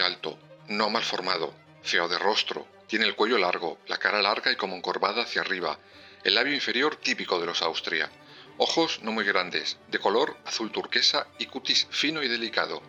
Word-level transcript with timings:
Alto, 0.00 0.38
no 0.68 0.90
mal 0.90 1.02
formado, 1.02 1.54
feo 1.82 2.08
de 2.08 2.18
rostro, 2.18 2.66
tiene 2.86 3.04
el 3.04 3.14
cuello 3.14 3.38
largo, 3.38 3.78
la 3.86 3.98
cara 3.98 4.22
larga 4.22 4.50
y 4.50 4.56
como 4.56 4.76
encorvada 4.76 5.22
hacia 5.22 5.42
arriba, 5.42 5.78
el 6.24 6.34
labio 6.34 6.54
inferior 6.54 6.96
típico 6.96 7.38
de 7.38 7.46
los 7.46 7.62
Austria, 7.62 8.10
ojos 8.58 9.00
no 9.02 9.12
muy 9.12 9.24
grandes, 9.24 9.78
de 9.88 9.98
color 9.98 10.36
azul 10.44 10.72
turquesa 10.72 11.26
y 11.38 11.46
cutis 11.46 11.86
fino 11.90 12.22
y 12.22 12.28
delicado. 12.28 12.82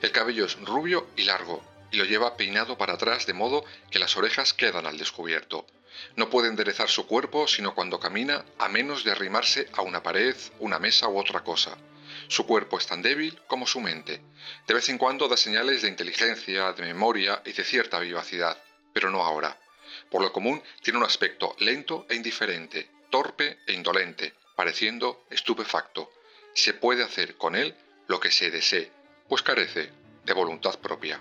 El 0.00 0.10
cabello 0.10 0.46
es 0.46 0.58
rubio 0.60 1.06
y 1.16 1.24
largo, 1.24 1.62
y 1.90 1.96
lo 1.98 2.04
lleva 2.04 2.36
peinado 2.36 2.78
para 2.78 2.94
atrás 2.94 3.26
de 3.26 3.34
modo 3.34 3.64
que 3.90 3.98
las 3.98 4.16
orejas 4.16 4.54
quedan 4.54 4.86
al 4.86 4.98
descubierto. 4.98 5.66
No 6.16 6.30
puede 6.30 6.48
enderezar 6.48 6.88
su 6.88 7.06
cuerpo 7.06 7.46
sino 7.46 7.74
cuando 7.74 8.00
camina 8.00 8.44
a 8.58 8.68
menos 8.68 9.04
de 9.04 9.12
arrimarse 9.12 9.68
a 9.74 9.82
una 9.82 10.02
pared, 10.02 10.34
una 10.58 10.78
mesa 10.78 11.08
u 11.08 11.18
otra 11.18 11.44
cosa. 11.44 11.76
Su 12.28 12.46
cuerpo 12.46 12.78
es 12.78 12.86
tan 12.86 13.02
débil 13.02 13.38
como 13.46 13.66
su 13.66 13.80
mente. 13.80 14.20
De 14.66 14.74
vez 14.74 14.88
en 14.88 14.98
cuando 14.98 15.28
da 15.28 15.36
señales 15.36 15.82
de 15.82 15.88
inteligencia, 15.88 16.72
de 16.72 16.82
memoria 16.82 17.42
y 17.44 17.52
de 17.52 17.64
cierta 17.64 17.98
vivacidad, 17.98 18.56
pero 18.92 19.10
no 19.10 19.22
ahora. 19.22 19.58
Por 20.10 20.22
lo 20.22 20.32
común 20.32 20.62
tiene 20.82 20.98
un 20.98 21.04
aspecto 21.04 21.54
lento 21.58 22.06
e 22.08 22.14
indiferente, 22.14 22.88
torpe 23.10 23.58
e 23.66 23.72
indolente, 23.72 24.34
pareciendo 24.56 25.24
estupefacto. 25.30 26.10
Se 26.54 26.74
puede 26.74 27.02
hacer 27.02 27.36
con 27.36 27.56
él 27.56 27.74
lo 28.08 28.20
que 28.20 28.30
se 28.30 28.50
desee, 28.50 28.90
pues 29.28 29.42
carece 29.42 29.90
de 30.24 30.32
voluntad 30.32 30.78
propia. 30.78 31.20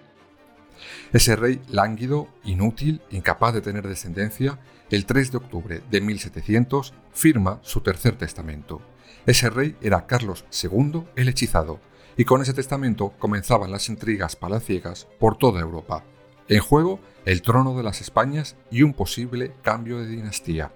Ese 1.13 1.35
rey 1.35 1.61
lánguido, 1.69 2.27
inútil, 2.43 3.01
incapaz 3.11 3.53
de 3.53 3.61
tener 3.61 3.87
descendencia, 3.87 4.59
el 4.91 5.05
3 5.05 5.31
de 5.31 5.37
octubre 5.37 5.81
de 5.89 6.01
1700 6.01 6.93
firma 7.11 7.59
su 7.63 7.81
tercer 7.81 8.17
testamento. 8.17 8.81
Ese 9.25 9.49
rey 9.49 9.75
era 9.81 10.05
Carlos 10.05 10.45
II 10.61 11.05
el 11.15 11.29
hechizado, 11.29 11.79
y 12.17 12.25
con 12.25 12.41
ese 12.41 12.53
testamento 12.53 13.13
comenzaban 13.17 13.71
las 13.71 13.87
intrigas 13.87 14.35
palaciegas 14.35 15.07
por 15.19 15.37
toda 15.37 15.61
Europa. 15.61 16.03
En 16.49 16.59
juego, 16.59 16.99
el 17.25 17.41
trono 17.41 17.77
de 17.77 17.83
las 17.83 18.01
Españas 18.01 18.57
y 18.69 18.83
un 18.83 18.93
posible 18.93 19.53
cambio 19.61 19.97
de 19.99 20.07
dinastía. 20.07 20.73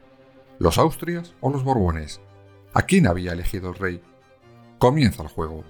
¿Los 0.59 0.77
Austrias 0.77 1.35
o 1.41 1.49
los 1.49 1.63
Borbones? 1.63 2.21
¿A 2.73 2.83
quién 2.83 3.07
había 3.07 3.33
elegido 3.33 3.69
el 3.69 3.75
rey? 3.75 4.01
Comienza 4.77 5.23
el 5.23 5.29
juego. 5.29 5.65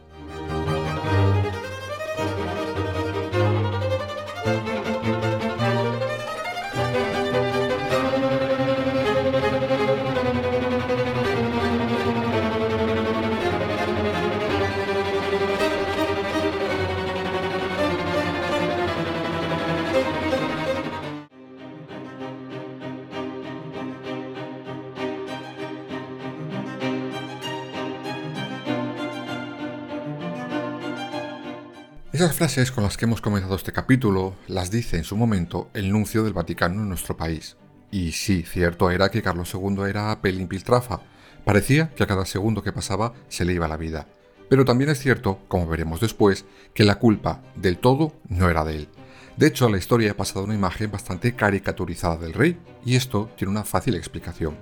Esas 32.16 32.34
frases 32.34 32.72
con 32.72 32.86
las 32.86 32.96
que 32.96 33.04
hemos 33.04 33.20
comenzado 33.20 33.58
este 33.58 33.74
capítulo 33.74 34.36
las 34.48 34.72
dice 34.72 34.96
en 34.96 35.04
su 35.04 35.18
momento 35.18 35.70
el 35.74 35.92
nuncio 35.92 36.24
del 36.24 36.32
Vaticano 36.32 36.82
en 36.82 36.88
nuestro 36.88 37.18
país. 37.18 37.58
Y 37.92 38.14
sí, 38.14 38.44
cierto 38.44 38.90
era 38.90 39.10
que 39.10 39.22
Carlos 39.22 39.54
II 39.54 39.82
era 39.90 40.22
pelín 40.22 40.48
piltrafa. 40.48 41.02
Parecía 41.44 41.90
que 41.90 42.04
a 42.04 42.08
cada 42.08 42.26
segundo 42.26 42.64
que 42.64 42.72
pasaba 42.72 43.12
se 43.28 43.44
le 43.44 43.52
iba 43.52 43.68
la 43.68 43.76
vida. 43.76 44.08
Pero 44.48 44.64
también 44.64 44.92
es 44.92 45.00
cierto, 45.00 45.40
como 45.50 45.68
veremos 45.68 46.00
después, 46.00 46.46
que 46.74 46.86
la 46.86 47.00
culpa 47.00 47.42
del 47.54 47.80
todo 47.80 48.14
no 48.30 48.50
era 48.50 48.64
de 48.64 48.78
él. 48.78 48.90
De 49.36 49.48
hecho, 49.48 49.68
la 49.68 49.78
historia 49.78 50.12
ha 50.12 50.16
pasado 50.16 50.46
una 50.46 50.56
imagen 50.56 50.90
bastante 50.90 51.36
caricaturizada 51.36 52.16
del 52.16 52.32
rey, 52.32 52.58
y 52.86 52.96
esto 52.96 53.30
tiene 53.36 53.52
una 53.52 53.66
fácil 53.66 53.94
explicación. 53.94 54.56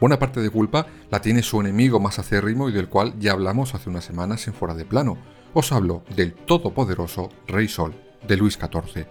Buena 0.00 0.20
parte 0.20 0.40
de 0.40 0.50
culpa 0.50 0.86
la 1.10 1.20
tiene 1.20 1.42
su 1.42 1.60
enemigo 1.60 1.98
más 1.98 2.20
acérrimo 2.20 2.68
y 2.68 2.72
del 2.72 2.88
cual 2.88 3.14
ya 3.18 3.32
hablamos 3.32 3.74
hace 3.74 3.90
unas 3.90 4.04
semanas 4.04 4.46
en 4.46 4.54
Fuera 4.54 4.74
de 4.74 4.84
Plano, 4.84 5.18
os 5.54 5.70
hablo 5.70 6.02
del 6.14 6.34
todopoderoso 6.34 7.30
Rey 7.46 7.68
Sol 7.68 7.94
de 8.26 8.36
Luis 8.36 8.58
XIV. 8.58 9.06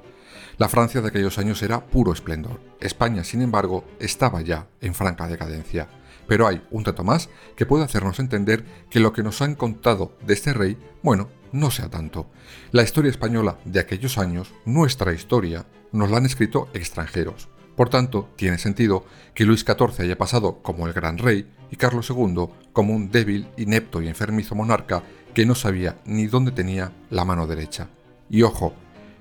La 0.57 0.69
Francia 0.69 1.01
de 1.01 1.07
aquellos 1.07 1.39
años 1.39 1.63
era 1.63 1.85
puro 1.85 2.11
esplendor. 2.11 2.59
España, 2.79 3.23
sin 3.23 3.41
embargo, 3.41 3.85
estaba 3.99 4.41
ya 4.41 4.67
en 4.81 4.93
franca 4.93 5.27
decadencia. 5.27 5.87
Pero 6.27 6.47
hay 6.47 6.61
un 6.69 6.83
dato 6.83 7.03
más 7.03 7.29
que 7.55 7.65
puede 7.65 7.85
hacernos 7.85 8.19
entender 8.19 8.65
que 8.89 8.99
lo 8.99 9.13
que 9.13 9.23
nos 9.23 9.41
han 9.41 9.55
contado 9.55 10.15
de 10.25 10.33
este 10.33 10.53
rey, 10.53 10.77
bueno, 11.01 11.29
no 11.51 11.71
sea 11.71 11.89
tanto. 11.89 12.29
La 12.71 12.83
historia 12.83 13.11
española 13.11 13.57
de 13.65 13.79
aquellos 13.79 14.17
años, 14.17 14.53
nuestra 14.65 15.13
historia, 15.13 15.65
nos 15.91 16.11
la 16.11 16.17
han 16.17 16.25
escrito 16.25 16.67
extranjeros. 16.73 17.49
Por 17.75 17.89
tanto, 17.89 18.29
tiene 18.35 18.59
sentido 18.59 19.05
que 19.33 19.45
Luis 19.45 19.61
XIV 19.61 20.01
haya 20.01 20.17
pasado 20.17 20.61
como 20.61 20.87
el 20.87 20.93
gran 20.93 21.17
rey 21.17 21.51
y 21.71 21.75
Carlos 21.75 22.09
II 22.09 22.49
como 22.71 22.93
un 22.93 23.09
débil, 23.09 23.47
inepto 23.57 24.01
y 24.01 24.07
enfermizo 24.07 24.53
monarca 24.53 25.03
que 25.33 25.45
no 25.45 25.55
sabía 25.55 25.97
ni 26.05 26.27
dónde 26.27 26.51
tenía 26.51 26.91
la 27.09 27.25
mano 27.25 27.47
derecha. 27.47 27.89
Y 28.29 28.43
ojo, 28.43 28.73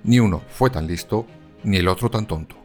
ni 0.04 0.20
uno 0.20 0.42
fue 0.48 0.70
tan 0.70 0.86
listo, 0.86 1.26
ni 1.64 1.78
el 1.78 1.88
otro 1.88 2.10
tan 2.10 2.26
tonto. 2.26 2.61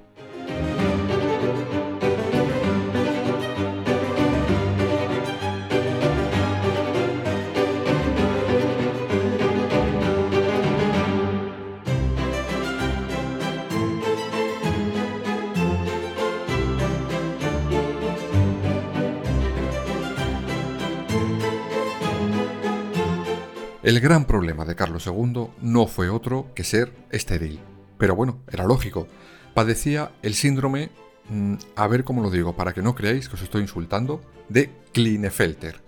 El 23.88 24.02
gran 24.02 24.26
problema 24.26 24.66
de 24.66 24.76
Carlos 24.76 25.08
II 25.08 25.48
no 25.62 25.88
fue 25.88 26.10
otro 26.10 26.52
que 26.54 26.66
ser 26.66 26.92
estéril. 27.10 27.62
Pero 27.98 28.18
bueno, 28.18 28.42
era 28.52 28.66
lógico. 28.66 29.08
Padecía 29.54 30.12
el 30.24 30.34
síndrome, 30.34 30.90
mmm, 31.30 31.54
a 31.78 31.88
ver 31.88 32.04
cómo 32.04 32.22
lo 32.22 32.30
digo, 32.30 32.54
para 32.54 32.74
que 32.74 32.82
no 32.82 32.96
creáis 32.96 33.30
que 33.30 33.36
os 33.36 33.42
estoy 33.44 33.62
insultando, 33.62 34.20
de 34.50 34.72
Klinefelter. 34.92 35.80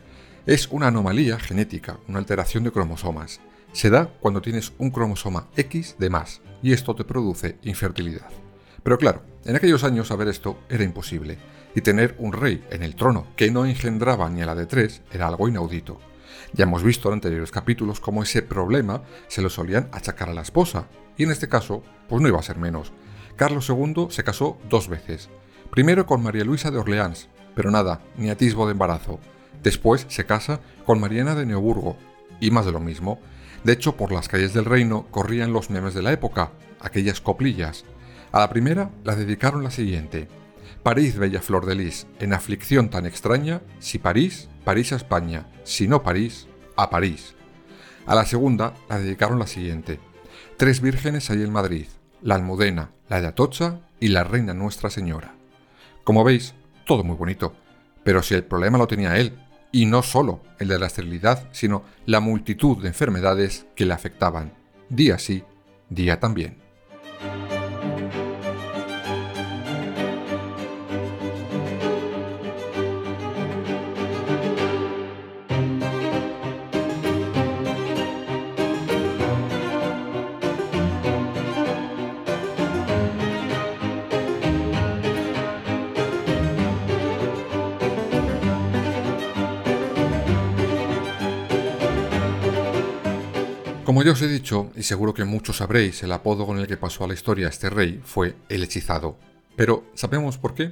Es 0.45 0.69
una 0.69 0.87
anomalía 0.87 1.37
genética, 1.39 1.99
una 2.07 2.19
alteración 2.19 2.63
de 2.63 2.71
cromosomas. 2.71 3.41
Se 3.73 3.89
da 3.89 4.07
cuando 4.21 4.41
tienes 4.41 4.71
un 4.77 4.91
cromosoma 4.91 5.49
X 5.57 5.97
de 5.99 6.09
más, 6.09 6.41
y 6.63 6.71
esto 6.71 6.95
te 6.95 7.03
produce 7.03 7.57
infertilidad. 7.63 8.29
Pero 8.81 8.97
claro, 8.97 9.23
en 9.43 9.57
aquellos 9.57 9.83
años 9.83 10.07
saber 10.07 10.29
esto 10.29 10.57
era 10.69 10.85
imposible, 10.85 11.37
y 11.75 11.81
tener 11.81 12.15
un 12.17 12.31
rey 12.31 12.63
en 12.71 12.81
el 12.81 12.95
trono 12.95 13.27
que 13.35 13.51
no 13.51 13.65
engendraba 13.65 14.29
ni 14.29 14.41
a 14.41 14.45
la 14.45 14.55
de 14.55 14.67
tres 14.67 15.01
era 15.11 15.27
algo 15.27 15.49
inaudito. 15.49 15.99
Ya 16.53 16.63
hemos 16.63 16.83
visto 16.83 17.09
en 17.09 17.15
anteriores 17.15 17.51
capítulos 17.51 17.99
cómo 17.99 18.23
ese 18.23 18.41
problema 18.41 19.03
se 19.27 19.41
lo 19.41 19.49
solían 19.49 19.89
achacar 19.91 20.29
a 20.29 20.33
la 20.33 20.41
esposa, 20.41 20.87
y 21.17 21.23
en 21.23 21.31
este 21.31 21.49
caso, 21.49 21.83
pues 22.07 22.21
no 22.21 22.27
iba 22.27 22.39
a 22.39 22.43
ser 22.43 22.57
menos. 22.57 22.91
Carlos 23.35 23.69
II 23.69 24.07
se 24.09 24.23
casó 24.23 24.57
dos 24.69 24.89
veces. 24.89 25.29
Primero 25.71 26.05
con 26.05 26.21
María 26.21 26.43
Luisa 26.43 26.71
de 26.71 26.79
Orleans, 26.79 27.29
pero 27.55 27.71
nada, 27.71 28.01
ni 28.17 28.29
atisbo 28.29 28.65
de 28.65 28.73
embarazo. 28.73 29.19
Después 29.63 30.05
se 30.09 30.25
casa 30.25 30.59
con 30.85 30.99
Mariana 30.99 31.35
de 31.35 31.45
Neoburgo, 31.45 31.95
y 32.39 32.51
más 32.51 32.65
de 32.65 32.71
lo 32.71 32.79
mismo. 32.79 33.19
De 33.63 33.73
hecho, 33.73 33.95
por 33.95 34.11
las 34.11 34.27
calles 34.27 34.53
del 34.53 34.65
reino 34.65 35.07
corrían 35.11 35.53
los 35.53 35.69
memes 35.69 35.93
de 35.93 36.01
la 36.01 36.11
época, 36.11 36.51
aquellas 36.79 37.21
coplillas. 37.21 37.85
A 38.31 38.39
la 38.39 38.49
primera 38.49 38.91
la 39.03 39.15
dedicaron 39.15 39.63
la 39.63 39.71
siguiente. 39.71 40.27
París, 40.83 41.17
bella 41.17 41.41
flor 41.41 41.65
de 41.65 41.75
lis, 41.75 42.07
en 42.19 42.33
aflicción 42.33 42.89
tan 42.89 43.05
extraña, 43.05 43.61
si 43.79 43.99
París, 43.99 44.48
París 44.63 44.93
a 44.93 44.97
España, 44.97 45.47
si 45.63 45.87
no 45.87 46.03
París, 46.03 46.47
a 46.75 46.89
París. 46.89 47.35
A 48.05 48.15
la 48.15 48.25
segunda 48.25 48.73
la 48.89 48.99
dedicaron 48.99 49.39
la 49.39 49.47
siguiente. 49.47 49.99
Tres 50.57 50.81
vírgenes 50.81 51.29
hay 51.29 51.41
en 51.43 51.51
Madrid, 51.51 51.87
la 52.21 52.35
Almudena, 52.35 52.91
la 53.07 53.21
de 53.21 53.27
Atocha 53.27 53.79
y 53.99 54.09
la 54.09 54.23
Reina 54.23 54.53
Nuestra 54.53 54.89
Señora. 54.89 55.35
Como 56.03 56.23
veis, 56.23 56.53
todo 56.85 57.03
muy 57.03 57.15
bonito, 57.15 57.53
pero 58.03 58.23
si 58.23 58.33
el 58.33 58.43
problema 58.43 58.77
lo 58.77 58.87
tenía 58.87 59.17
él, 59.17 59.37
y 59.71 59.85
no 59.85 60.01
solo 60.01 60.41
el 60.57 60.67
de 60.67 60.79
la 60.79 60.87
esterilidad, 60.87 61.47
sino 61.51 61.83
la 62.05 62.19
multitud 62.19 62.81
de 62.81 62.87
enfermedades 62.87 63.67
que 63.75 63.85
le 63.85 63.93
afectaban, 63.93 64.53
día 64.89 65.19
sí, 65.19 65.43
día 65.89 66.19
también. 66.19 66.57
Como 93.99 94.07
ya 94.07 94.13
os 94.13 94.21
he 94.21 94.29
dicho, 94.29 94.71
y 94.77 94.83
seguro 94.83 95.13
que 95.13 95.25
muchos 95.25 95.57
sabréis, 95.57 96.03
el 96.03 96.13
apodo 96.13 96.45
con 96.45 96.57
el 96.57 96.67
que 96.67 96.77
pasó 96.77 97.03
a 97.03 97.07
la 97.09 97.15
historia 97.15 97.49
este 97.49 97.69
rey 97.69 97.99
fue 98.01 98.33
el 98.47 98.63
hechizado. 98.63 99.17
Pero, 99.57 99.83
¿sabemos 99.93 100.37
por 100.37 100.55
qué? 100.55 100.71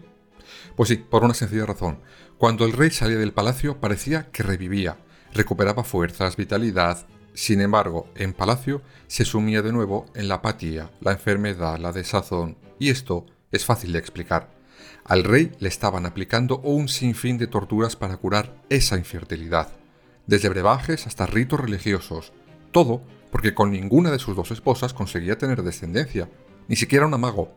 Pues 0.78 0.88
sí, 0.88 0.96
por 0.96 1.26
una 1.26 1.34
sencilla 1.34 1.66
razón. 1.66 2.00
Cuando 2.38 2.64
el 2.64 2.72
rey 2.72 2.90
salía 2.90 3.18
del 3.18 3.34
palacio 3.34 3.82
parecía 3.82 4.32
que 4.32 4.44
revivía, 4.44 4.96
recuperaba 5.34 5.84
fuerzas, 5.84 6.38
vitalidad. 6.38 7.06
Sin 7.34 7.60
embargo, 7.60 8.10
en 8.16 8.32
palacio 8.32 8.82
se 9.08 9.26
sumía 9.26 9.62
de 9.62 9.74
nuevo 9.74 10.06
en 10.16 10.30
la 10.30 10.36
apatía, 10.36 10.90
la 11.02 11.12
enfermedad, 11.12 11.80
la 11.80 11.92
desazón. 11.92 12.58
Y 12.80 12.92
esto 12.92 13.26
es 13.52 13.66
fácil 13.66 13.92
de 13.92 14.00
explicar. 14.00 14.54
Al 15.04 15.26
rey 15.26 15.52
le 15.60 15.68
estaban 15.68 16.06
aplicando 16.06 16.60
un 16.60 16.88
sinfín 16.88 17.38
de 17.38 17.48
torturas 17.48 17.98
para 17.98 18.16
curar 18.16 18.56
esa 18.70 18.98
infertilidad. 18.98 19.68
Desde 20.28 20.48
brebajes 20.48 21.08
hasta 21.08 21.26
ritos 21.26 21.60
religiosos, 21.60 22.32
todo 22.72 23.02
porque 23.32 23.54
con 23.54 23.72
ninguna 23.72 24.12
de 24.12 24.20
sus 24.20 24.36
dos 24.36 24.52
esposas 24.52 24.94
conseguía 24.94 25.38
tener 25.38 25.64
descendencia, 25.64 26.30
ni 26.68 26.76
siquiera 26.76 27.06
un 27.06 27.14
amago. 27.14 27.54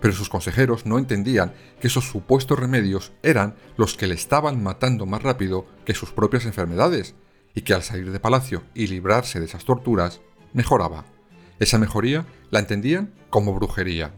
Pero 0.00 0.14
sus 0.14 0.28
consejeros 0.28 0.86
no 0.86 0.98
entendían 0.98 1.52
que 1.80 1.88
esos 1.88 2.08
supuestos 2.08 2.58
remedios 2.58 3.12
eran 3.22 3.56
los 3.76 3.96
que 3.96 4.06
le 4.06 4.14
estaban 4.14 4.62
matando 4.62 5.06
más 5.06 5.22
rápido 5.22 5.66
que 5.84 5.94
sus 5.94 6.12
propias 6.12 6.44
enfermedades, 6.46 7.14
y 7.54 7.62
que 7.62 7.74
al 7.74 7.82
salir 7.82 8.12
de 8.12 8.20
palacio 8.20 8.62
y 8.74 8.86
librarse 8.86 9.40
de 9.40 9.46
esas 9.46 9.64
torturas, 9.64 10.20
mejoraba. 10.52 11.04
Esa 11.58 11.78
mejoría 11.78 12.24
la 12.50 12.60
entendían 12.60 13.14
como 13.30 13.54
brujería. 13.54 14.14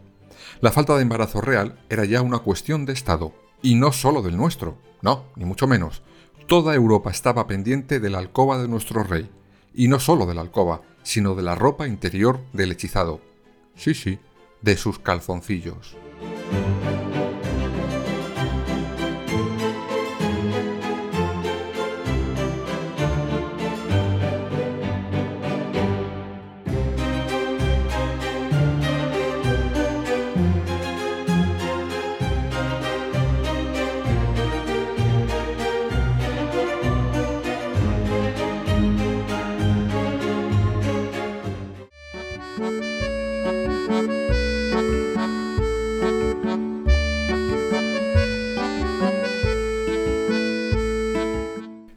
La 0.60 0.72
falta 0.72 0.94
de 0.96 1.02
embarazo 1.02 1.40
real 1.40 1.80
era 1.88 2.04
ya 2.04 2.20
una 2.20 2.40
cuestión 2.40 2.84
de 2.84 2.92
Estado, 2.92 3.32
y 3.62 3.76
no 3.76 3.92
solo 3.92 4.20
del 4.20 4.36
nuestro, 4.36 4.78
no, 5.00 5.24
ni 5.36 5.44
mucho 5.46 5.66
menos. 5.66 6.02
Toda 6.46 6.74
Europa 6.74 7.10
estaba 7.10 7.46
pendiente 7.46 8.00
de 8.00 8.10
la 8.10 8.18
alcoba 8.18 8.60
de 8.60 8.68
nuestro 8.68 9.04
rey, 9.04 9.30
y 9.74 9.88
no 9.88 10.00
solo 10.00 10.26
de 10.26 10.34
la 10.34 10.40
alcoba, 10.40 10.82
sino 11.02 11.34
de 11.34 11.42
la 11.42 11.54
ropa 11.54 11.86
interior 11.86 12.40
del 12.52 12.72
hechizado. 12.72 13.20
Sí, 13.74 13.94
sí, 13.94 14.18
de 14.62 14.76
sus 14.76 14.98
calzoncillos. 14.98 15.96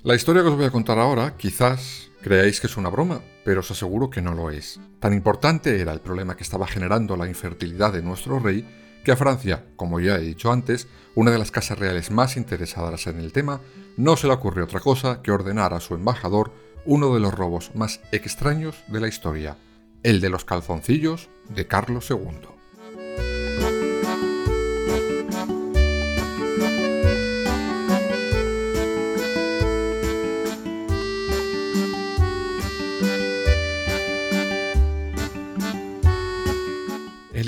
La 0.04 0.16
historia 0.16 0.42
que 0.42 0.50
os 0.50 0.58
voy 0.58 0.66
a 0.66 0.72
contar 0.72 1.00
ahora 1.00 1.38
quizás 1.38 2.12
creáis 2.22 2.60
que 2.60 2.68
es 2.68 2.76
una 2.76 2.90
broma, 2.90 3.22
pero 3.46 3.62
os 3.62 3.72
aseguro 3.72 4.10
que 4.10 4.22
no 4.22 4.34
lo 4.34 4.52
es. 4.52 4.82
Tan 5.00 5.14
importante 5.14 5.80
era 5.80 5.94
el 5.94 6.02
problema 6.02 6.36
que 6.36 6.44
estaba 6.44 6.68
generando 6.68 7.16
la 7.16 7.26
infertilidad 7.26 7.94
de 7.94 8.02
nuestro 8.02 8.38
rey 8.38 8.68
que 9.06 9.14
a 9.14 9.16
Francia, 9.16 9.66
como 9.78 10.02
ya 10.02 10.18
he 10.18 10.20
dicho 10.20 10.52
antes, 10.52 10.90
una 11.16 11.32
de 11.32 11.38
las 11.38 11.52
casas 11.52 11.80
reales 11.80 12.12
más 12.12 12.36
interesadas 12.36 13.08
en 13.08 13.18
el 13.18 13.32
tema, 13.32 13.62
no 13.96 14.18
se 14.18 14.28
le 14.28 14.34
ocurrió 14.34 14.66
otra 14.66 14.82
cosa 14.82 15.22
que 15.22 15.32
ordenar 15.32 15.74
a 15.74 15.80
su 15.80 15.94
embajador 15.94 16.52
uno 16.84 17.14
de 17.14 17.22
los 17.22 17.34
robos 17.34 17.72
más 17.74 18.02
extraños 18.12 18.84
de 18.90 19.00
la 19.00 19.08
historia, 19.08 19.56
el 20.04 20.20
de 20.20 20.30
los 20.30 20.44
calzoncillos 20.44 21.30
de 21.48 21.66
Carlos 21.66 22.12
II. 22.12 22.62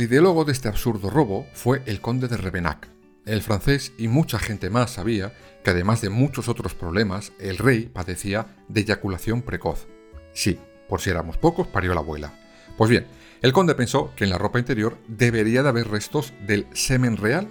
Ideólogo 0.06 0.46
de 0.46 0.52
este 0.52 0.68
absurdo 0.68 1.10
robo 1.10 1.48
fue 1.54 1.82
el 1.86 2.02
conde 2.02 2.28
de 2.28 2.38
Revenac. 2.38 2.88
El 3.26 3.42
francés 3.42 3.92
y 3.98 4.08
mucha 4.08 4.40
gente 4.40 4.70
más 4.70 4.92
sabía 4.92 5.34
que 5.64 5.72
además 5.72 6.02
de 6.02 6.10
muchos 6.10 6.48
otros 6.48 6.76
problemas, 6.76 7.34
el 7.40 7.58
rey 7.58 7.90
padecía 7.92 8.56
de 8.68 8.82
eyaculación 8.82 9.42
precoz. 9.42 9.88
Sí, 10.34 10.60
por 10.88 11.02
si 11.02 11.10
éramos 11.10 11.38
pocos, 11.38 11.68
parió 11.68 11.94
la 11.94 12.02
abuela. 12.02 12.34
Pues 12.78 12.90
bien, 12.90 13.08
el 13.42 13.52
conde 13.52 13.74
pensó 13.74 14.14
que 14.16 14.24
en 14.26 14.30
la 14.30 14.38
ropa 14.38 14.60
interior 14.60 14.98
debería 15.08 15.64
de 15.64 15.70
haber 15.70 15.88
restos 15.88 16.34
del 16.46 16.68
semen 16.74 17.18
real 17.18 17.48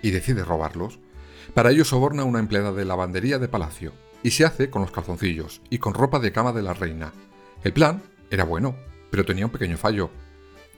y 0.00 0.10
decide 0.12 0.44
robarlos. 0.44 1.00
Para 1.54 1.70
ello 1.70 1.84
soborna 1.84 2.22
a 2.22 2.26
una 2.26 2.38
empleada 2.38 2.72
de 2.72 2.84
lavandería 2.84 3.38
de 3.38 3.48
palacio 3.48 3.92
y 4.22 4.30
se 4.30 4.44
hace 4.44 4.70
con 4.70 4.82
los 4.82 4.92
calzoncillos 4.92 5.60
y 5.70 5.78
con 5.78 5.94
ropa 5.94 6.20
de 6.20 6.32
cama 6.32 6.52
de 6.52 6.62
la 6.62 6.74
reina. 6.74 7.12
El 7.64 7.72
plan 7.72 8.02
era 8.30 8.44
bueno, 8.44 8.76
pero 9.10 9.24
tenía 9.24 9.46
un 9.46 9.52
pequeño 9.52 9.76
fallo. 9.76 10.10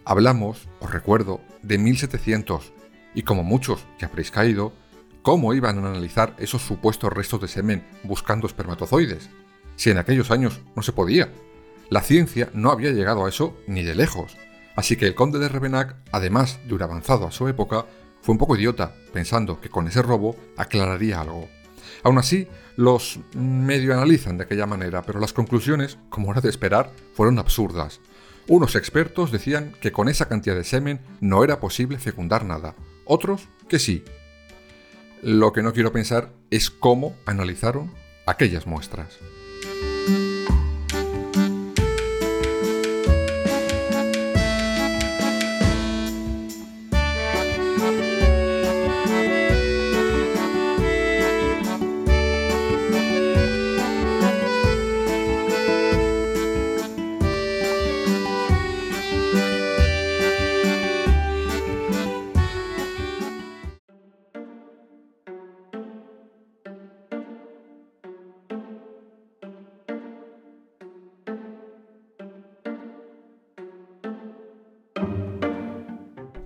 Hablamos, 0.05 0.69
os 0.81 0.91
recuerdo, 0.91 1.41
de 1.63 1.79
1700, 1.79 2.73
y 3.15 3.23
como 3.23 3.43
muchos 3.43 3.85
que 3.99 4.05
habréis 4.05 4.31
caído, 4.31 4.73
¿cómo 5.23 5.55
iban 5.55 5.77
a 5.77 5.89
analizar 5.89 6.35
esos 6.39 6.63
supuestos 6.63 7.13
restos 7.13 7.41
de 7.41 7.49
semen 7.49 7.85
buscando 8.05 8.47
espermatozoides? 8.47 9.29
Si 9.77 9.91
en 9.91 9.99
aquellos 9.99 10.31
años 10.31 10.61
no 10.75 10.83
se 10.83 10.93
podía. 10.93 11.33
La 11.91 12.03
ciencia 12.03 12.51
no 12.53 12.71
había 12.71 12.91
llegado 12.91 13.25
a 13.25 13.29
eso 13.29 13.57
ni 13.67 13.83
de 13.83 13.95
lejos. 13.95 14.37
Así 14.77 14.97
que 14.97 15.07
el 15.07 15.15
conde 15.15 15.39
de 15.39 15.49
Revenac, 15.49 15.97
además 16.13 16.61
de 16.67 16.75
un 16.75 16.83
avanzado 16.83 17.27
a 17.27 17.33
su 17.33 17.49
época, 17.49 17.87
fue 18.21 18.33
un 18.33 18.39
poco 18.39 18.57
idiota, 18.57 18.95
pensando 19.13 19.61
que 19.61 19.71
con 19.71 19.89
ese 19.89 20.03
robo 20.03 20.37
aclararía 20.57 21.21
algo. 21.21 21.49
Aún 22.03 22.19
así, 22.19 22.47
los 22.77 23.19
medio 23.35 23.93
analizan 23.95 24.39
de 24.39 24.45
aquella 24.45 24.67
manera, 24.67 25.03
pero 25.03 25.19
las 25.19 25.33
conclusiones, 25.33 25.99
como 26.11 26.31
era 26.31 26.41
de 26.41 26.49
esperar, 26.49 26.93
fueron 27.15 27.39
absurdas. 27.39 28.01
Unos 28.49 28.77
expertos 28.77 29.31
decían 29.31 29.75
que 29.83 29.93
con 29.93 30.09
esa 30.09 30.27
cantidad 30.27 30.57
de 30.57 30.65
semen 30.65 31.01
no 31.21 31.45
era 31.45 31.61
posible 31.61 31.99
fecundar 31.99 32.47
nada, 32.47 32.75
otros 33.05 33.47
que 33.69 33.79
sí. 33.79 34.05
Lo 35.23 35.53
que 35.53 35.63
no 35.63 35.75
quiero 35.75 35.93
pensar 35.93 36.33
es 36.51 36.71
cómo 36.71 37.15
analizaron 37.27 37.93
aquellas 38.25 38.67
muestras. 38.67 39.19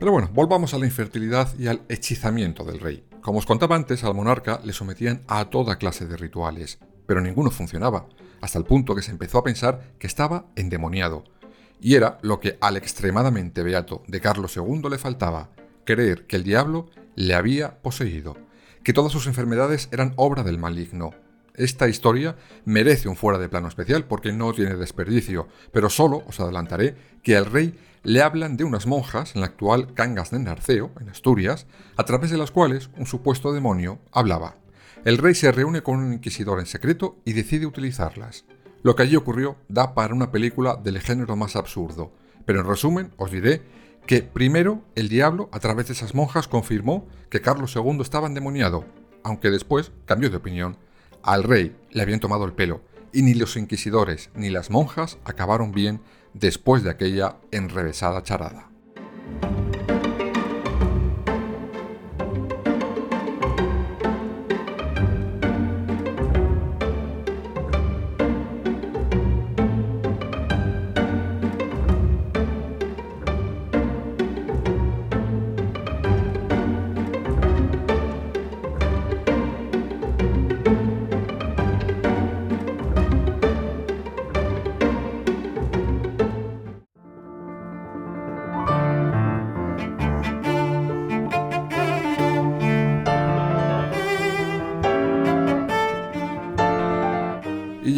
Pero 0.03 0.11
bueno, 0.11 0.31
volvamos 0.35 0.75
a 0.75 0.79
la 0.79 0.87
infertilidad 0.87 1.57
y 1.57 1.69
al 1.69 1.83
hechizamiento 1.89 2.65
del 2.65 2.81
rey. 2.81 3.05
Como 3.21 3.39
os 3.39 3.47
contaba 3.47 3.77
antes, 3.77 4.03
al 4.03 4.15
monarca 4.15 4.61
le 4.65 4.73
sometían 4.73 5.23
a 5.29 5.45
toda 5.45 5.79
clase 5.79 6.07
de 6.07 6.17
rituales, 6.17 6.81
pero 7.07 7.21
ninguno 7.21 7.53
funcionaba, 7.53 8.09
hasta 8.41 8.59
el 8.59 8.65
punto 8.65 8.97
que 8.97 9.03
se 9.03 9.13
empezó 9.13 9.39
a 9.39 9.45
pensar 9.45 9.93
que 10.01 10.09
estaba 10.09 10.47
endemoniado. 10.57 11.23
Y 11.81 11.95
era 11.95 12.19
lo 12.23 12.41
que 12.41 12.59
al 12.61 12.77
extremadamente 12.77 13.63
beato 13.63 14.03
de 14.09 14.21
Carlos 14.21 14.57
II 14.57 14.91
le 14.91 14.99
faltaba, 14.99 15.51
creer 15.85 16.27
que 16.27 16.35
el 16.35 16.43
diablo 16.43 16.87
le 17.15 17.35
había 17.35 17.81
poseído, 17.81 18.37
que 18.83 18.93
todas 18.93 19.13
sus 19.13 19.29
enfermedades 19.29 19.89
eran 19.93 20.15
obra 20.17 20.43
del 20.43 20.59
maligno. 20.59 21.13
Esta 21.55 21.89
historia 21.89 22.37
merece 22.65 23.09
un 23.09 23.17
fuera 23.17 23.39
de 23.39 23.49
plano 23.49 23.69
especial 23.69 24.05
porque 24.05 24.33
no 24.33 24.53
tiene 24.53 24.77
desperdicio, 24.77 25.49
pero 25.73 25.91
solo 25.91 26.23
os 26.27 26.41
adelantaré 26.41 26.97
que 27.23 27.37
al 27.37 27.47
rey 27.47 27.79
le 28.05 28.23
hablan 28.23 28.57
de 28.57 28.65
unas 28.65 28.87
monjas 28.87 29.35
en 29.35 29.43
la 29.43 29.49
actual 29.49 29.95
Cangas 29.95 30.31
de 30.31 30.39
Narceo, 30.39 30.91
en 31.01 31.09
Asturias, 31.09 31.67
a 31.97 32.05
través 32.05 32.31
de 32.31 32.39
las 32.39 32.51
cuales 32.51 32.91
un 32.97 33.07
supuesto 33.07 33.53
demonio 33.53 34.01
hablaba. 34.11 34.57
El 35.05 35.19
rey 35.19 35.35
se 35.35 35.53
reúne 35.53 35.83
con 35.83 35.99
un 35.99 36.13
inquisidor 36.13 36.59
en 36.61 36.67
secreto 36.67 37.21
y 37.25 37.33
decide 37.33 37.67
utilizarlas. 37.67 38.45
Lo 38.83 38.97
que 38.97 39.05
allí 39.05 39.17
ocurrió 39.17 39.57
da 39.69 39.95
para 39.95 40.15
una 40.15 40.33
película 40.33 40.77
del 40.77 41.01
género 41.01 41.37
más 41.37 41.55
absurdo, 41.55 42.13
pero 42.45 42.61
en 42.61 42.67
resumen 42.67 43.13
os 43.17 43.31
diré 43.31 43.63
que 44.07 44.23
primero 44.23 44.83
el 44.97 45.09
diablo 45.09 45.49
a 45.53 45.61
través 45.61 45.87
de 45.87 45.93
esas 45.93 46.15
monjas 46.15 46.49
confirmó 46.49 47.07
que 47.31 47.41
Carlos 47.41 47.77
II 47.77 47.99
estaba 48.01 48.27
endemoniado, 48.27 48.85
aunque 49.23 49.51
después 49.51 49.93
cambió 50.07 50.31
de 50.31 50.37
opinión. 50.39 50.77
Al 51.23 51.45
rey 51.45 51.77
le 51.91 52.03
habían 52.03 52.21
tomado 52.21 52.45
el 52.45 52.53
pelo, 52.53 52.81
y 53.13 53.23
ni 53.23 53.35
los 53.35 53.57
inquisidores 53.57 54.31
ni 54.35 54.51
las 54.51 54.71
monjas 54.71 55.19
acabaron 55.25 55.71
bien 55.71 56.01
después 56.35 56.83
de 56.83 56.91
aquella 56.91 57.37
enrevesada 57.53 58.23
charada. 58.23 58.71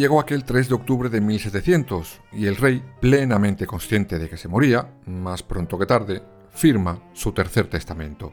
Llegó 0.05 0.19
aquel 0.19 0.43
3 0.43 0.69
de 0.69 0.75
octubre 0.75 1.09
de 1.09 1.19
1700 1.19 2.21
y 2.31 2.45
el 2.45 2.57
rey, 2.57 2.83
plenamente 3.01 3.65
consciente 3.65 4.19
de 4.19 4.29
que 4.29 4.37
se 4.37 4.47
moría, 4.47 4.93
más 5.07 5.41
pronto 5.41 5.79
que 5.79 5.87
tarde, 5.87 6.21
firma 6.51 7.01
su 7.13 7.31
tercer 7.31 7.65
testamento. 7.71 8.31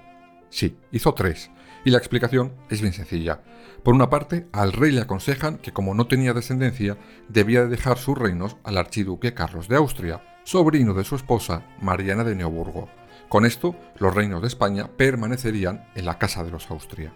Sí, 0.51 0.77
hizo 0.91 1.15
tres, 1.15 1.51
y 1.87 1.91
la 1.91 1.97
explicación 1.97 2.53
es 2.69 2.83
bien 2.83 2.93
sencilla. 2.93 3.41
Por 3.83 3.95
una 3.95 4.11
parte, 4.11 4.49
al 4.53 4.75
rey 4.75 4.93
le 4.93 5.01
aconsejan 5.01 5.57
que 5.57 5.73
como 5.73 5.95
no 5.95 6.07
tenía 6.09 6.35
descendencia, 6.35 6.99
debía 7.31 7.65
dejar 7.65 7.97
sus 7.97 8.19
reinos 8.19 8.59
al 8.65 8.77
archiduque 8.77 9.33
Carlos 9.33 9.67
de 9.67 9.77
Austria, 9.77 10.23
sobrino 10.45 10.93
de 10.93 11.05
su 11.05 11.17
esposa 11.17 11.65
Mariana 11.81 12.23
de 12.23 12.35
Neoburgo. 12.35 12.91
Con 13.31 13.47
esto, 13.47 13.75
los 13.97 14.15
reinos 14.15 14.43
de 14.43 14.49
España 14.49 14.91
permanecerían 14.95 15.87
en 15.95 16.05
la 16.05 16.19
casa 16.19 16.45
de 16.45 16.51
los 16.51 16.71
Austria. 16.71 17.15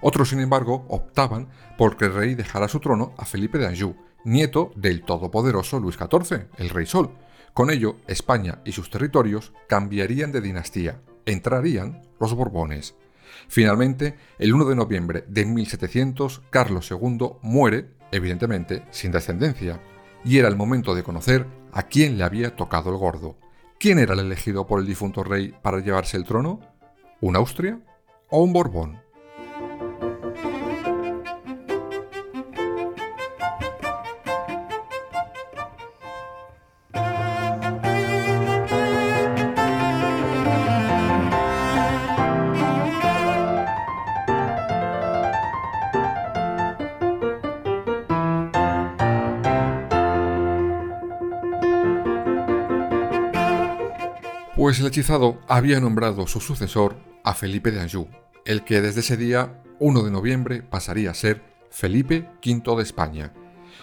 Otros, 0.00 0.30
sin 0.30 0.40
embargo, 0.40 0.86
optaban 0.88 1.48
por 1.76 1.96
que 1.96 2.06
el 2.06 2.14
rey 2.14 2.34
dejara 2.34 2.68
su 2.68 2.80
trono 2.80 3.14
a 3.16 3.24
Felipe 3.24 3.58
de 3.58 3.66
Anjou, 3.66 3.96
nieto 4.24 4.72
del 4.76 5.02
todopoderoso 5.02 5.80
Luis 5.80 5.96
XIV, 5.96 6.46
el 6.56 6.70
Rey 6.70 6.86
Sol. 6.86 7.10
Con 7.54 7.70
ello, 7.70 7.96
España 8.06 8.60
y 8.64 8.72
sus 8.72 8.90
territorios 8.90 9.52
cambiarían 9.68 10.32
de 10.32 10.40
dinastía, 10.40 11.00
entrarían 11.26 12.02
los 12.20 12.34
Borbones. 12.34 12.94
Finalmente, 13.48 14.16
el 14.38 14.52
1 14.52 14.66
de 14.66 14.76
noviembre 14.76 15.24
de 15.28 15.44
1700, 15.44 16.42
Carlos 16.50 16.90
II 16.90 17.32
muere, 17.42 17.90
evidentemente, 18.10 18.84
sin 18.90 19.12
descendencia, 19.12 19.80
y 20.24 20.38
era 20.38 20.48
el 20.48 20.56
momento 20.56 20.94
de 20.94 21.02
conocer 21.02 21.46
a 21.72 21.84
quién 21.84 22.18
le 22.18 22.24
había 22.24 22.56
tocado 22.56 22.90
el 22.90 22.96
gordo. 22.96 23.36
¿Quién 23.78 23.98
era 23.98 24.14
el 24.14 24.20
elegido 24.20 24.66
por 24.66 24.80
el 24.80 24.86
difunto 24.86 25.22
rey 25.22 25.54
para 25.62 25.80
llevarse 25.80 26.16
el 26.16 26.24
trono? 26.24 26.60
¿Un 27.20 27.36
Austria 27.36 27.80
o 28.28 28.42
un 28.42 28.52
Borbón? 28.52 29.00
Pues 54.58 54.80
el 54.80 54.86
hechizado 54.88 55.38
había 55.46 55.78
nombrado 55.78 56.26
su 56.26 56.40
sucesor 56.40 56.96
a 57.22 57.32
Felipe 57.32 57.70
de 57.70 57.80
Anjou, 57.80 58.08
el 58.44 58.64
que 58.64 58.80
desde 58.80 59.02
ese 59.02 59.16
día, 59.16 59.62
1 59.78 60.02
de 60.02 60.10
noviembre, 60.10 60.62
pasaría 60.64 61.12
a 61.12 61.14
ser 61.14 61.44
Felipe 61.70 62.28
V 62.44 62.76
de 62.76 62.82
España. 62.82 63.32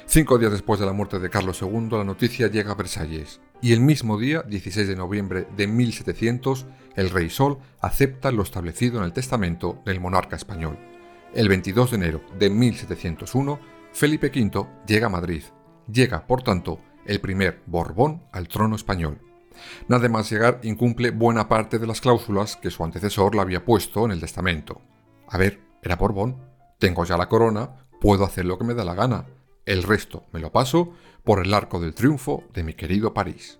Cinco 0.05 0.38
días 0.38 0.51
después 0.51 0.77
de 0.77 0.86
la 0.86 0.91
muerte 0.91 1.20
de 1.20 1.29
Carlos 1.29 1.62
II, 1.62 1.88
la 1.91 2.03
noticia 2.03 2.50
llega 2.50 2.74
a 2.74 2.75
Versalles, 2.75 3.39
y 3.62 3.72
el 3.72 3.79
mismo 3.79 4.20
día, 4.20 4.41
16 4.41 4.89
de 4.89 4.98
noviembre 4.98 5.48
de 5.55 5.65
1700, 5.65 6.65
el 6.98 7.10
rey 7.10 7.29
Sol 7.29 7.60
acepta 7.79 8.34
lo 8.34 8.44
establecido 8.44 8.98
en 8.98 9.05
el 9.05 9.13
testamento 9.13 9.82
del 9.86 10.01
monarca 10.01 10.36
español. 10.36 10.77
El 11.34 11.48
22 11.48 11.91
de 11.91 11.96
enero 11.96 12.22
de 12.38 12.50
1701, 12.50 13.60
Felipe 13.94 14.27
V 14.27 14.67
llega 14.86 15.05
a 15.05 15.10
Madrid. 15.10 15.44
Llega, 15.89 16.27
por 16.27 16.44
tanto, 16.44 16.82
el 17.05 17.22
primer 17.22 17.62
Borbón 17.65 18.24
al 18.34 18.50
trono 18.50 18.75
español. 18.75 19.22
Nada 19.88 20.09
más 20.09 20.29
llegar 20.29 20.59
incumple 20.63 21.12
buena 21.12 21.47
parte 21.47 21.79
de 21.79 21.88
las 21.88 22.01
cláusulas 22.01 22.55
que 22.55 22.71
su 22.71 22.83
antecesor 22.83 23.35
le 23.35 23.41
había 23.41 23.65
puesto 23.65 24.05
en 24.05 24.12
el 24.12 24.19
testamento. 24.19 24.81
A 25.27 25.38
ver, 25.38 25.62
era 25.81 25.95
Borbón, 25.95 26.38
tengo 26.79 27.05
ya 27.05 27.17
la 27.17 27.29
corona, 27.29 27.88
puedo 28.01 28.25
hacer 28.25 28.45
lo 28.45 28.57
que 28.57 28.65
me 28.65 28.74
da 28.74 28.83
la 28.83 28.95
gana, 28.95 29.25
el 29.65 29.83
resto 29.83 30.24
me 30.31 30.39
lo 30.39 30.51
paso 30.51 30.93
por 31.24 31.43
el 31.43 31.53
arco 31.53 31.79
del 31.79 31.95
triunfo 31.95 32.43
de 32.53 32.63
mi 32.63 32.74
querido 32.74 33.13
París. 33.13 33.59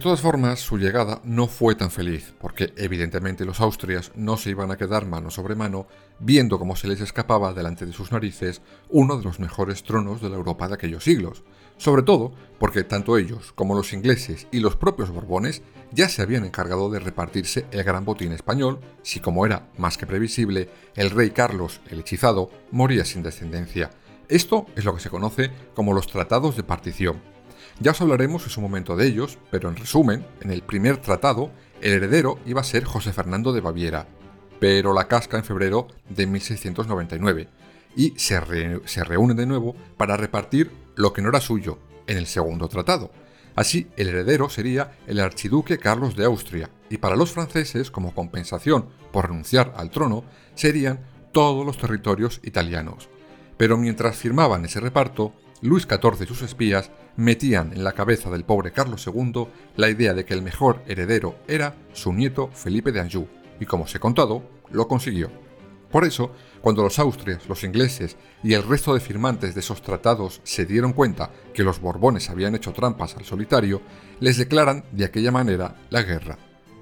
Todas 0.00 0.20
formas, 0.20 0.60
su 0.60 0.78
llegada 0.78 1.20
no 1.24 1.46
fue 1.46 1.74
tan 1.74 1.90
feliz, 1.90 2.34
porque 2.40 2.72
evidentemente 2.76 3.44
los 3.44 3.60
austrias 3.60 4.10
no 4.16 4.36
se 4.36 4.50
iban 4.50 4.70
a 4.70 4.76
quedar 4.76 5.06
mano 5.06 5.30
sobre 5.30 5.54
mano 5.54 5.86
viendo 6.18 6.58
cómo 6.58 6.74
se 6.74 6.88
les 6.88 7.00
escapaba 7.00 7.52
delante 7.52 7.86
de 7.86 7.92
sus 7.92 8.10
narices 8.10 8.62
uno 8.88 9.16
de 9.16 9.24
los 9.24 9.38
mejores 9.38 9.84
tronos 9.84 10.20
de 10.20 10.28
la 10.28 10.36
Europa 10.36 10.66
de 10.66 10.74
aquellos 10.74 11.04
siglos, 11.04 11.44
sobre 11.76 12.02
todo 12.02 12.32
porque 12.58 12.82
tanto 12.82 13.18
ellos 13.18 13.52
como 13.52 13.74
los 13.74 13.92
ingleses 13.92 14.48
y 14.50 14.60
los 14.60 14.74
propios 14.74 15.10
Borbones 15.10 15.62
ya 15.92 16.08
se 16.08 16.22
habían 16.22 16.44
encargado 16.44 16.90
de 16.90 16.98
repartirse 16.98 17.66
el 17.70 17.84
gran 17.84 18.04
botín 18.04 18.32
español, 18.32 18.80
si 19.02 19.20
como 19.20 19.44
era 19.44 19.68
más 19.76 19.98
que 19.98 20.06
previsible, 20.06 20.70
el 20.96 21.10
rey 21.10 21.30
Carlos 21.30 21.80
el 21.90 22.00
hechizado 22.00 22.50
moría 22.70 23.04
sin 23.04 23.22
descendencia. 23.22 23.90
Esto 24.28 24.66
es 24.76 24.84
lo 24.84 24.94
que 24.94 25.00
se 25.00 25.10
conoce 25.10 25.50
como 25.74 25.92
los 25.92 26.06
tratados 26.06 26.56
de 26.56 26.62
partición 26.62 27.20
ya 27.78 27.92
os 27.92 28.00
hablaremos 28.00 28.42
en 28.44 28.50
su 28.50 28.60
momento 28.60 28.96
de 28.96 29.06
ellos, 29.06 29.38
pero 29.50 29.68
en 29.68 29.76
resumen, 29.76 30.26
en 30.40 30.50
el 30.50 30.62
primer 30.62 30.98
tratado, 30.98 31.50
el 31.80 31.92
heredero 31.92 32.38
iba 32.46 32.60
a 32.60 32.64
ser 32.64 32.84
José 32.84 33.12
Fernando 33.12 33.52
de 33.52 33.60
Baviera, 33.60 34.06
pero 34.58 34.92
la 34.92 35.08
casca 35.08 35.38
en 35.38 35.44
febrero 35.44 35.88
de 36.08 36.26
1699 36.26 37.48
y 37.96 38.14
se, 38.16 38.80
se 38.84 39.04
reúnen 39.04 39.36
de 39.36 39.46
nuevo 39.46 39.74
para 39.96 40.16
repartir 40.16 40.70
lo 40.96 41.12
que 41.12 41.22
no 41.22 41.30
era 41.30 41.40
suyo 41.40 41.78
en 42.06 42.18
el 42.18 42.26
segundo 42.26 42.68
tratado. 42.68 43.10
Así, 43.56 43.88
el 43.96 44.08
heredero 44.08 44.48
sería 44.48 44.92
el 45.06 45.20
archiduque 45.20 45.78
Carlos 45.78 46.16
de 46.16 46.24
Austria, 46.24 46.70
y 46.88 46.98
para 46.98 47.16
los 47.16 47.32
franceses, 47.32 47.90
como 47.90 48.14
compensación 48.14 48.88
por 49.12 49.28
renunciar 49.28 49.74
al 49.76 49.90
trono, 49.90 50.24
serían 50.54 51.00
todos 51.32 51.66
los 51.66 51.78
territorios 51.78 52.40
italianos. 52.44 53.08
Pero 53.56 53.76
mientras 53.76 54.16
firmaban 54.16 54.64
ese 54.64 54.80
reparto, 54.80 55.34
Luis 55.62 55.84
XIV 55.84 56.22
y 56.22 56.26
sus 56.26 56.42
espías 56.42 56.90
metían 57.20 57.72
en 57.72 57.84
la 57.84 57.92
cabeza 57.92 58.30
del 58.30 58.44
pobre 58.44 58.72
Carlos 58.72 59.06
II 59.06 59.46
la 59.76 59.90
idea 59.90 60.14
de 60.14 60.24
que 60.24 60.32
el 60.32 60.42
mejor 60.42 60.82
heredero 60.86 61.36
era 61.46 61.76
su 61.92 62.12
nieto 62.12 62.48
Felipe 62.52 62.92
de 62.92 63.00
Anjou, 63.00 63.28
y 63.60 63.66
como 63.66 63.84
os 63.84 63.94
he 63.94 64.00
contado, 64.00 64.42
lo 64.70 64.88
consiguió. 64.88 65.30
Por 65.90 66.04
eso, 66.04 66.32
cuando 66.62 66.82
los 66.82 66.98
austrias, 66.98 67.46
los 67.48 67.62
ingleses 67.62 68.16
y 68.42 68.54
el 68.54 68.62
resto 68.62 68.94
de 68.94 69.00
firmantes 69.00 69.54
de 69.54 69.60
esos 69.60 69.82
tratados 69.82 70.40
se 70.44 70.64
dieron 70.64 70.92
cuenta 70.92 71.30
que 71.52 71.62
los 71.62 71.80
Borbones 71.80 72.30
habían 72.30 72.54
hecho 72.54 72.72
trampas 72.72 73.16
al 73.16 73.24
solitario, 73.24 73.82
les 74.20 74.38
declaran 74.38 74.84
de 74.92 75.04
aquella 75.04 75.32
manera 75.32 75.76
la 75.90 76.02
guerra. 76.02 76.38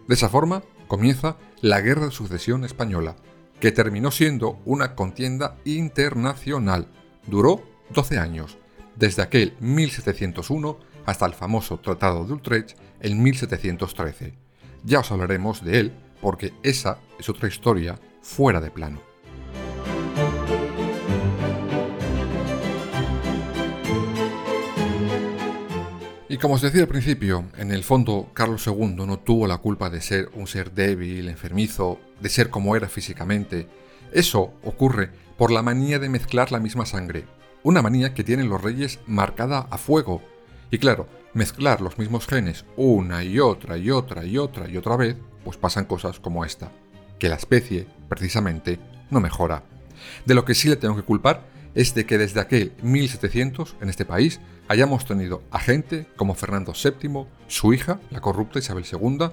De 0.06 0.14
esa 0.14 0.28
forma 0.28 0.62
comienza 0.86 1.36
la 1.62 1.80
Guerra 1.80 2.06
de 2.06 2.12
Sucesión 2.12 2.64
Española, 2.64 3.16
que 3.60 3.72
terminó 3.72 4.10
siendo 4.10 4.60
una 4.66 4.94
contienda 4.94 5.56
internacional. 5.64 6.86
Duró 7.26 7.62
12 7.90 8.18
años, 8.18 8.58
desde 8.98 9.22
aquel 9.22 9.54
1701 9.60 10.78
hasta 11.06 11.26
el 11.26 11.32
famoso 11.32 11.78
Tratado 11.78 12.24
de 12.24 12.32
Utrecht 12.32 12.76
en 13.00 13.22
1713. 13.22 14.34
Ya 14.84 15.00
os 15.00 15.10
hablaremos 15.12 15.64
de 15.64 15.78
él 15.78 15.92
porque 16.20 16.52
esa 16.62 16.98
es 17.18 17.28
otra 17.28 17.48
historia 17.48 17.98
fuera 18.22 18.60
de 18.60 18.70
plano. 18.70 19.00
Y 26.30 26.36
como 26.36 26.54
os 26.54 26.60
decía 26.60 26.82
al 26.82 26.88
principio, 26.88 27.46
en 27.56 27.70
el 27.70 27.84
fondo 27.84 28.30
Carlos 28.34 28.66
II 28.66 28.94
no 28.96 29.18
tuvo 29.18 29.46
la 29.46 29.58
culpa 29.58 29.88
de 29.88 30.02
ser 30.02 30.28
un 30.34 30.46
ser 30.46 30.72
débil, 30.72 31.28
enfermizo, 31.28 31.98
de 32.20 32.28
ser 32.28 32.50
como 32.50 32.76
era 32.76 32.88
físicamente. 32.88 33.66
Eso 34.12 34.52
ocurre 34.62 35.10
por 35.38 35.50
la 35.50 35.62
manía 35.62 35.98
de 35.98 36.10
mezclar 36.10 36.52
la 36.52 36.58
misma 36.58 36.84
sangre, 36.84 37.24
una 37.62 37.82
manía 37.82 38.14
que 38.14 38.24
tienen 38.24 38.48
los 38.48 38.62
reyes 38.62 39.00
marcada 39.06 39.66
a 39.70 39.78
fuego. 39.78 40.22
Y 40.70 40.78
claro, 40.78 41.08
mezclar 41.34 41.80
los 41.80 41.98
mismos 41.98 42.26
genes 42.26 42.64
una 42.76 43.24
y 43.24 43.38
otra 43.38 43.76
y 43.76 43.90
otra 43.90 44.24
y 44.24 44.38
otra 44.38 44.68
y 44.68 44.76
otra 44.76 44.96
vez, 44.96 45.16
pues 45.44 45.56
pasan 45.56 45.84
cosas 45.84 46.20
como 46.20 46.44
esta, 46.44 46.72
que 47.18 47.28
la 47.28 47.36
especie, 47.36 47.86
precisamente, 48.08 48.78
no 49.10 49.20
mejora. 49.20 49.62
De 50.24 50.34
lo 50.34 50.44
que 50.44 50.54
sí 50.54 50.68
le 50.68 50.76
tengo 50.76 50.96
que 50.96 51.02
culpar 51.02 51.42
es 51.74 51.94
de 51.94 52.06
que 52.06 52.18
desde 52.18 52.40
aquel 52.40 52.72
1700 52.82 53.76
en 53.80 53.88
este 53.88 54.04
país 54.04 54.40
hayamos 54.68 55.06
tenido 55.06 55.42
a 55.50 55.58
gente 55.58 56.06
como 56.16 56.34
Fernando 56.34 56.72
VII, 56.72 57.26
su 57.46 57.72
hija, 57.72 58.00
la 58.10 58.20
corrupta 58.20 58.58
Isabel 58.58 58.84
II, 58.90 59.30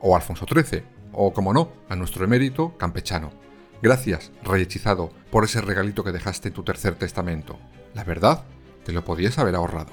o 0.00 0.16
Alfonso 0.16 0.46
XIII, 0.46 0.82
o 1.12 1.32
como 1.32 1.52
no, 1.52 1.72
a 1.88 1.96
nuestro 1.96 2.24
emérito 2.24 2.76
campechano. 2.76 3.45
Gracias, 3.86 4.32
rey 4.42 4.62
hechizado, 4.62 5.12
por 5.30 5.44
ese 5.44 5.60
regalito 5.60 6.02
que 6.02 6.10
dejaste 6.10 6.48
en 6.48 6.54
tu 6.54 6.64
tercer 6.64 6.96
testamento. 6.96 7.56
La 7.94 8.02
verdad, 8.02 8.42
te 8.84 8.90
lo 8.90 9.04
podías 9.04 9.38
haber 9.38 9.54
ahorrado. 9.54 9.92